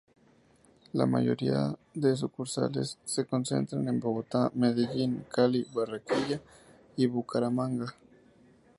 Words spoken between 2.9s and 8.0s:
se concentran en Bogotá, Medellín, Cali, Barranquilla y Bucaramanga.